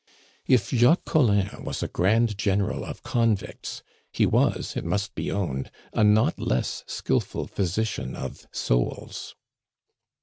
If 0.47 0.71
Jacques 0.71 1.05
Collin 1.05 1.63
was 1.63 1.83
a 1.83 1.87
grand 1.87 2.35
general 2.35 2.83
of 2.83 3.03
convicts, 3.03 3.83
he 4.11 4.25
was, 4.25 4.75
it 4.75 4.83
must 4.83 5.13
be 5.13 5.31
owned, 5.31 5.69
a 5.93 6.03
not 6.03 6.39
less 6.39 6.83
skilful 6.87 7.45
physician 7.45 8.15
of 8.15 8.47
souls. 8.51 9.35